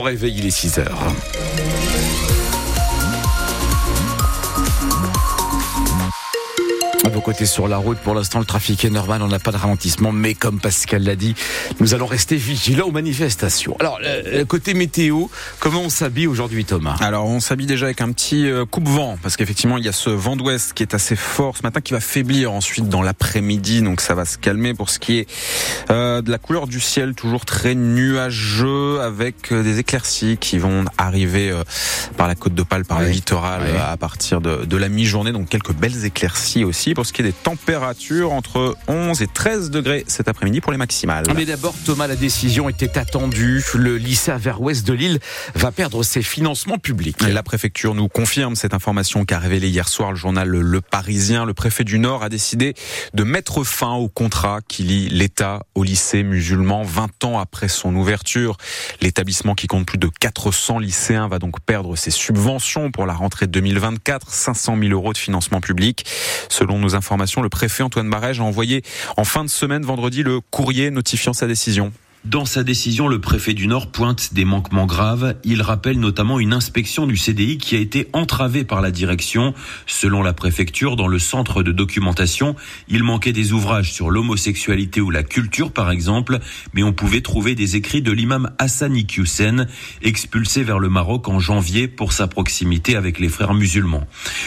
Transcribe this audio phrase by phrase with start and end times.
[0.00, 1.12] Réveil, il est 6 heures.
[7.08, 9.50] À vos côtés sur la route, pour l'instant, le trafic est normal, on n'a pas
[9.50, 11.34] de ralentissement, mais comme Pascal l'a dit,
[11.80, 13.74] nous allons rester vigilants aux manifestations.
[13.80, 16.96] Alors, le côté météo, comment on s'habille aujourd'hui, Thomas?
[17.00, 20.10] Alors, on s'habille déjà avec un petit euh, coupe-vent, parce qu'effectivement, il y a ce
[20.10, 24.02] vent d'ouest qui est assez fort ce matin, qui va faiblir ensuite dans l'après-midi, donc
[24.02, 25.30] ça va se calmer pour ce qui est
[25.90, 30.84] euh, de la couleur du ciel, toujours très nuageux, avec euh, des éclaircies qui vont
[30.98, 31.54] arriver
[32.18, 35.72] par la côte d'Opale, par le littoral, à partir de, de la mi-journée, donc quelques
[35.72, 40.26] belles éclaircies aussi pour ce qui est des températures entre 11 et 13 degrés cet
[40.26, 41.26] après-midi pour les maximales.
[41.36, 43.62] Mais d'abord, Thomas, la décision était attendue.
[43.76, 45.20] Le lycée vers ouest de Lille
[45.54, 47.22] va perdre ses financements publics.
[47.22, 51.44] La préfecture nous confirme cette information qu'a révélée hier soir le journal Le Parisien.
[51.44, 52.74] Le préfet du Nord a décidé
[53.14, 57.94] de mettre fin au contrat qui lie l'État au lycée musulman 20 ans après son
[57.94, 58.56] ouverture.
[59.02, 63.46] L'établissement qui compte plus de 400 lycéens va donc perdre ses subventions pour la rentrée
[63.46, 66.04] 2024, 500 000 euros de financement public.
[66.48, 68.82] Selon informations, le préfet Antoine Barège a envoyé
[69.16, 71.92] en fin de semaine vendredi le courrier notifiant sa décision.
[72.24, 75.36] Dans sa décision, le préfet du Nord pointe des manquements graves.
[75.44, 79.54] Il rappelle notamment une inspection du CDI qui a été entravée par la direction.
[79.86, 82.56] Selon la préfecture, dans le centre de documentation,
[82.88, 86.40] il manquait des ouvrages sur l'homosexualité ou la culture, par exemple,
[86.74, 89.66] mais on pouvait trouver des écrits de l'imam Hassani Hussein,
[90.02, 94.06] expulsé vers le Maroc en janvier pour sa proximité avec les frères musulmans.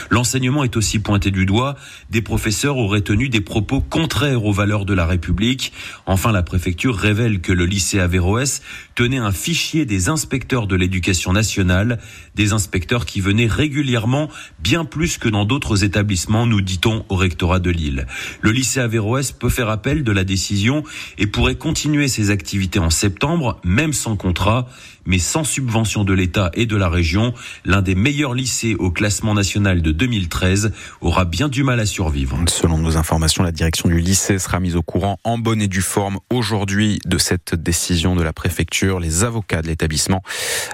[0.10, 1.78] L'enseignement est aussi pointé du doigt.
[2.10, 5.72] Des professeurs auraient tenu des propos contraires aux valeurs de la République.
[6.06, 8.62] Enfin, la préfecture révèle que lycée Averroès
[8.96, 12.00] tenait un fichier des inspecteurs de l'éducation nationale,
[12.36, 17.60] des inspecteurs qui venaient régulièrement, bien plus que dans d'autres établissements, nous dit-on au rectorat
[17.60, 18.08] de Lille.
[18.42, 20.84] Le lycée Averroès peut faire appel de la décision
[21.18, 24.68] et pourrait continuer ses activités en septembre, même sans contrat,
[25.06, 27.34] mais sans subvention de l'État et de la région.
[27.66, 32.38] L'un des meilleurs lycées au classement national de 2013 aura bien du mal à survivre.
[32.48, 35.82] Selon nos informations, la direction du lycée sera mise au courant en bonne et due
[35.82, 39.00] forme aujourd'hui de cette décision de la préfecture.
[39.00, 40.22] Les avocats de l'établissement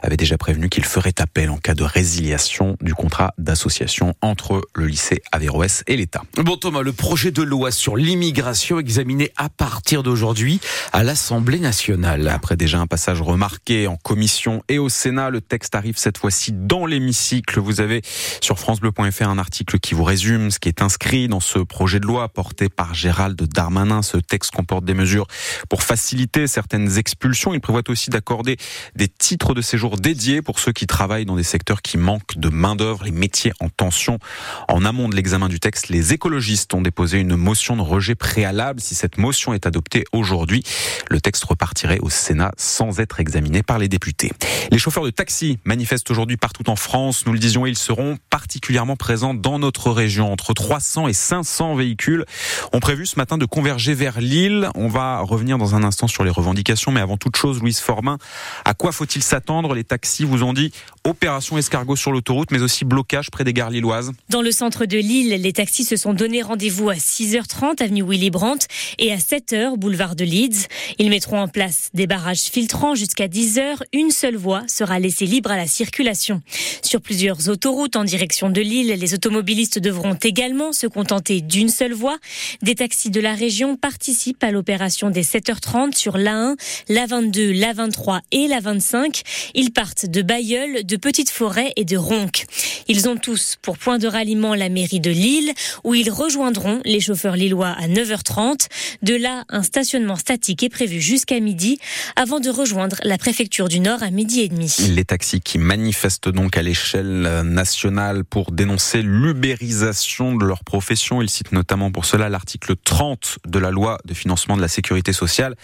[0.02, 4.86] avaient déjà prévenu qu'ils feraient appel en cas de résiliation du contrat d'association entre le
[4.86, 6.24] lycée Averroès et l'État.
[6.36, 10.60] Bon Thomas, le projet de loi sur l'immigration examiné à partir d'aujourd'hui
[10.94, 12.28] à l'Assemblée nationale.
[12.28, 16.52] Après déjà un passage remarqué en commission et au Sénat, le texte arrive cette fois-ci
[16.54, 17.60] dans l'hémicycle.
[17.60, 18.02] Vous avez
[18.42, 22.06] sur francebleu.fr un article qui vous résume ce qui est inscrit dans ce projet de
[22.06, 24.02] loi porté par Gérald Darmanin.
[24.02, 25.28] Ce texte comporte des mesures
[25.70, 27.54] pour faciliter certaines expulsions.
[27.54, 28.58] Il prévoit aussi d'accorder
[28.94, 32.50] des titres de séjour dédiés pour ceux qui travaillent dans des secteurs qui manquent de
[32.50, 34.20] main-d'œuvre, les métiers en tension.
[34.68, 38.82] En amont de l'examen du texte, les écologistes ont déposé une motion de rejet préalable.
[38.82, 40.62] Si cette motion est adoptée aujourd'hui,
[41.10, 44.34] le texte repartirait au Sénat sans être examiné par les députés.
[44.70, 47.26] Les chauffeurs de taxi manifestent aujourd'hui partout en France.
[47.26, 50.34] Nous le disions, ils seront particulièrement présents dans notre région.
[50.34, 52.26] Entre 300 et 500 véhicules
[52.74, 54.70] ont prévu ce matin de converger vers Lille.
[54.76, 56.57] On va revenir dans un instant sur les revendications
[56.92, 58.18] mais avant toute chose, Louise Formin,
[58.66, 59.74] à quoi faut-il s'attendre?
[59.74, 60.72] Les taxis vous ont dit
[61.04, 64.12] opération escargot sur l'autoroute, mais aussi blocage près des gares lilloises.
[64.30, 68.30] Dans le centre de Lille, les taxis se sont donné rendez-vous à 6h30 avenue Willy
[68.30, 70.68] Brandt et à 7h boulevard de Leeds.
[71.00, 73.82] Ils mettront en place des barrages filtrants jusqu'à 10h.
[73.94, 76.42] Une seule voie sera laissée libre à la circulation.
[76.82, 81.94] Sur plusieurs autoroutes en direction de Lille, les automobilistes devront également se contenter d'une seule
[81.94, 82.18] voie.
[82.62, 86.47] Des taxis de la région participent à l'opération des 7h30 sur l'A1
[86.90, 89.22] la 22, la 23 et la 25.
[89.56, 92.46] Ils partent de Bayeul, de Petite Forêt et de Ronc.
[92.88, 95.52] Ils ont tous pour point de ralliement la mairie de Lille,
[95.84, 98.68] où ils rejoindront les chauffeurs lillois à 9h30.
[99.02, 101.80] De là, un stationnement statique est prévu jusqu'à midi,
[102.16, 104.74] avant de rejoindre la préfecture du Nord à midi et demi.
[104.90, 111.22] Les taxis qui manifestent donc à l'échelle nationale pour dénoncer l'ubérisation de leur profession.
[111.22, 115.14] Ils citent notamment pour cela l'article 30 de la loi de financement de la sécurité
[115.14, 115.56] sociale,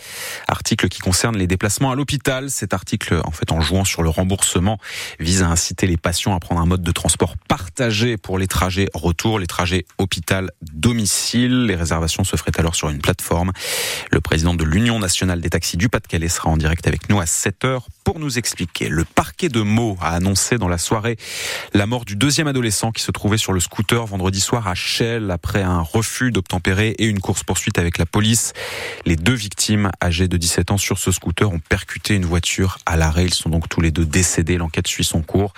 [0.76, 2.50] qui concerne les déplacements à l'hôpital.
[2.50, 4.78] Cet article, en fait, en jouant sur le remboursement,
[5.20, 8.90] vise à inciter les patients à prendre un mode de transport partagé pour les trajets
[8.94, 11.66] retour, les trajets hôpital-domicile.
[11.66, 13.52] Les réservations se feraient alors sur une plateforme.
[14.12, 17.26] Le président de l'Union nationale des taxis du Pas-de-Calais sera en direct avec nous à
[17.26, 18.90] 7 heures pour nous expliquer.
[18.90, 21.18] Le parquet de Meaux a annoncé dans la soirée
[21.74, 25.32] la mort du deuxième adolescent qui se trouvait sur le scooter vendredi soir à Chelles
[25.32, 28.54] après un refus d'obtempérer et une course-poursuite avec la police.
[29.06, 32.78] Les deux victimes âgées de 17 17 ans, sur ce scooter ont percuté une voiture
[32.86, 33.26] à l'arrêt.
[33.26, 34.58] Ils sont donc tous les deux décédés.
[34.58, 35.54] L'enquête suit son cours.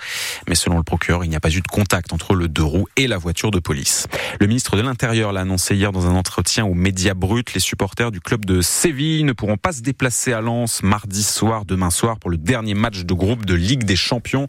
[0.48, 2.88] Mais selon le procureur, il n'y a pas eu de contact entre le deux roues
[2.96, 4.08] et la voiture de police.
[4.40, 7.44] Le ministre de l'Intérieur l'a annoncé hier dans un entretien aux médias bruts.
[7.54, 11.64] Les supporters du club de Séville ne pourront pas se déplacer à Lens mardi soir,
[11.64, 14.48] demain soir, pour le dernier match de groupe de Ligue des Champions.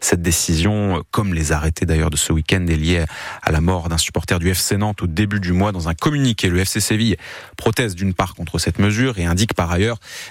[0.00, 3.04] Cette décision, comme les arrêtés d'ailleurs de ce week-end, est liée
[3.42, 5.72] à la mort d'un supporter du FC Nantes au début du mois.
[5.72, 7.16] Dans un communiqué, le FC Séville
[7.58, 9.79] proteste d'une part contre cette mesure et indique par ailleurs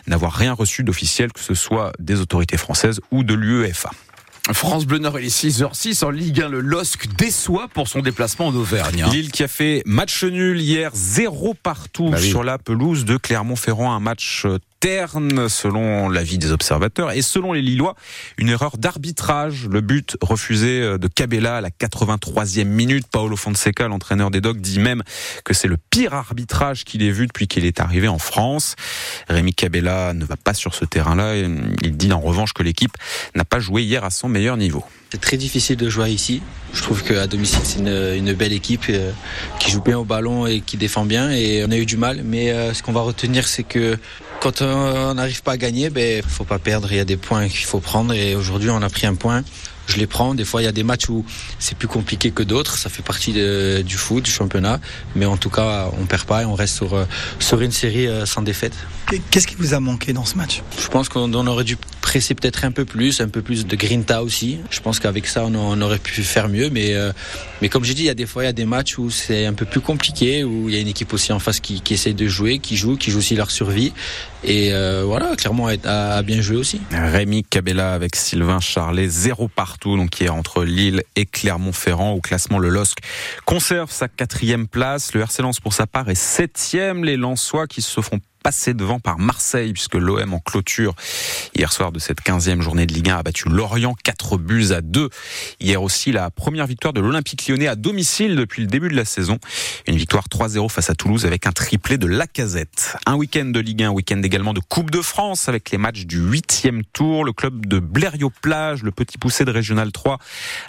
[0.07, 3.91] n'avoir rien reçu d'officiel, que ce soit des autorités françaises ou de l'UEFA.
[4.53, 6.49] France Bleu Nord, il est 6h06 en Ligue 1.
[6.49, 9.03] Le LOSC déçoit pour son déplacement en Auvergne.
[9.03, 9.09] Hein.
[9.11, 13.93] Lille qui a fait match nul hier, zéro partout bah sur la pelouse de Clermont-Ferrand.
[13.93, 14.45] Un match
[14.79, 17.95] terne selon l'avis des observateurs et selon les Lillois,
[18.37, 19.67] une erreur d'arbitrage.
[19.69, 23.05] Le but refusé euh, de Cabella à la 83e minute.
[23.11, 25.03] Paolo Fonseca, l'entraîneur des Dogs, dit même
[25.43, 28.75] que c'est le pire arbitrage qu'il ait vu depuis qu'il est arrivé en France.
[29.27, 31.35] Rémi Cabella ne va pas sur ce terrain-là.
[31.35, 32.95] Il dit en revanche que l'équipe
[33.35, 34.83] n'a pas joué hier à son meilleur niveau.
[35.11, 36.41] C'est très difficile de jouer ici.
[36.71, 39.11] Je trouve qu'à domicile, c'est une, belle équipe euh,
[39.59, 41.31] qui joue bien au ballon et qui défend bien.
[41.31, 42.21] Et on a eu du mal.
[42.23, 43.97] Mais euh, ce qu'on va retenir, c'est que
[44.41, 46.91] quand on n'arrive pas à gagner, ben faut pas perdre.
[46.91, 48.13] Il y a des points qu'il faut prendre.
[48.13, 49.43] Et aujourd'hui, on a pris un point
[49.89, 50.35] je les prends.
[50.35, 51.25] Des fois, il y a des matchs où
[51.57, 52.77] c'est plus compliqué que d'autres.
[52.77, 54.79] Ça fait partie du foot, du championnat.
[55.15, 57.05] Mais en tout cas, on perd pas et on reste sur, euh,
[57.39, 58.73] sur une série sans défaite.
[59.31, 60.61] Qu'est-ce qui vous a manqué dans ce match?
[60.79, 61.77] Je pense qu'on aurait dû
[62.09, 64.57] presser peut-être un peu plus, un peu plus de grinta aussi.
[64.71, 66.71] Je pense qu'avec ça, on, aurait pu faire mieux.
[66.71, 67.11] Mais, euh,
[67.61, 69.11] mais comme j'ai dit, il y a des fois, il y a des matchs où
[69.11, 71.81] c'est un peu plus compliqué, où il y a une équipe aussi en face qui,
[71.81, 73.93] qui essaie de jouer, qui joue, qui joue aussi leur survie.
[74.43, 76.81] Et euh, voilà, clairement, a, bien joué aussi.
[76.91, 82.13] Rémi Cabella avec Sylvain Charlet, zéro partout, donc qui est entre Lille et Clermont-Ferrand.
[82.13, 82.97] Au classement, le LOSC
[83.45, 85.13] conserve sa quatrième place.
[85.13, 87.05] Le RC Lens, pour sa part, est septième.
[87.05, 90.95] Les Lensois qui se font passé devant par Marseille puisque l'OM en clôture
[91.55, 94.81] hier soir de cette 15e journée de Ligue 1 a battu Lorient 4 buts à
[94.81, 95.09] 2.
[95.59, 99.05] Hier aussi la première victoire de l'Olympique lyonnais à domicile depuis le début de la
[99.05, 99.37] saison.
[99.87, 102.95] Une victoire 3-0 face à Toulouse avec un triplé de Lacazette.
[103.05, 106.05] Un week-end de Ligue 1, un week-end également de Coupe de France avec les matchs
[106.05, 107.25] du 8e tour.
[107.25, 110.17] Le club de Blériot-Plage, le petit poussé de Régional 3,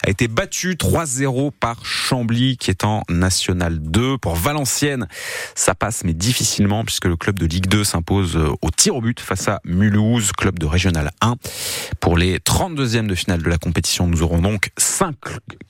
[0.05, 4.19] a été battu 3-0 par Chambly qui est en National 2.
[4.19, 5.09] Pour Valenciennes,
[5.55, 9.01] ça passe mais difficilement puisque le club de Ligue 2 s'impose euh, au tir au
[9.01, 11.37] but face à Mulhouse, club de Régional 1.
[12.01, 15.15] Pour les 32e de finale de la compétition, nous aurons donc 5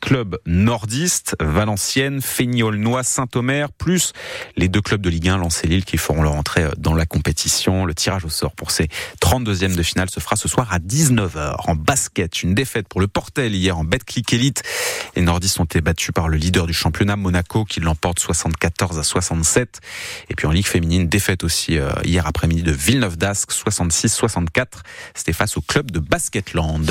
[0.01, 4.13] clubs nordistes, Valenciennes, Fény-Aulnois, Saint-Omer, plus
[4.57, 6.95] les deux clubs de Ligue 1, Lens et Lille, qui feront leur entrée euh, dans
[6.95, 7.85] la compétition.
[7.85, 8.89] Le tirage au sort pour ces
[9.23, 11.57] 32e de finale se fera ce soir à 19h.
[11.67, 14.63] En basket, une défaite pour le Portel hier en Betclic Elite.
[15.17, 19.03] Les nordistes ont été battus par le leader du championnat, Monaco, qui l'emporte 74 à
[19.03, 19.81] 67.
[20.29, 24.67] Et puis en Ligue féminine, défaite aussi euh, hier après-midi de Villeneuve d'Ascq, 66-64.
[25.15, 26.85] C'était face au club de Basketland.